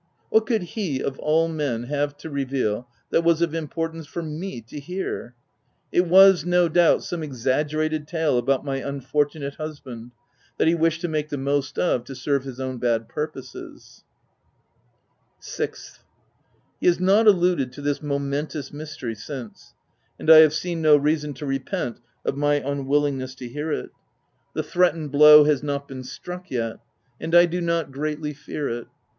What 0.29 0.47
could 0.47 0.63
he 0.63 0.99
of 0.99 1.19
all 1.19 1.47
men, 1.47 1.83
have 1.83 2.17
to 2.17 2.29
reveal 2.31 2.87
that 3.11 3.23
was 3.23 3.39
of 3.43 3.53
importance 3.53 4.07
for 4.07 4.23
me 4.23 4.59
to 4.61 4.79
hear? 4.79 5.35
It 5.91 6.07
was, 6.07 6.43
no 6.43 6.67
doubt 6.67 7.03
some 7.03 7.21
exagge 7.21 7.75
rated 7.77 8.07
tale 8.07 8.39
about 8.39 8.65
my 8.65 8.77
unfortunate 8.77 9.57
husband, 9.57 10.13
that 10.57 10.67
he 10.67 10.73
wished 10.73 11.01
to 11.01 11.07
make 11.07 11.29
the 11.29 11.37
most 11.37 11.77
of 11.77 12.03
to 12.05 12.15
serve 12.15 12.45
his 12.45 12.59
own 12.59 12.79
bad 12.79 13.09
purposes. 13.09 14.03
6th. 15.39 15.99
He 16.79 16.87
has 16.87 16.99
not 16.99 17.27
alluded 17.27 17.71
to 17.73 17.81
this 17.83 18.01
momentous 18.01 18.73
mystery 18.73 19.13
since; 19.13 19.75
and 20.17 20.31
I 20.31 20.37
have 20.37 20.55
seen 20.55 20.81
no 20.81 20.97
reason 20.97 21.35
to 21.35 21.45
repent 21.45 21.99
of 22.25 22.35
my 22.35 22.55
unwillingness 22.55 23.35
to 23.35 23.47
hear 23.47 23.71
it. 23.71 23.91
The 24.55 24.63
272 24.63 24.63
THE 24.63 24.63
TENANT 24.63 24.73
threatened 24.73 25.11
blow 25.11 25.43
has 25.43 25.61
not 25.61 25.87
been 25.87 26.03
struck 26.03 26.49
yet; 26.49 26.77
and 27.19 27.35
I 27.35 27.45
do 27.45 27.61
not 27.61 27.91
greatly 27.91 28.33
fear 28.33 28.67
it. 28.67 28.87